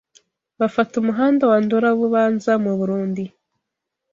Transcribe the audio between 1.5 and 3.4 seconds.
wa Ndora- Bubanza mu Burundi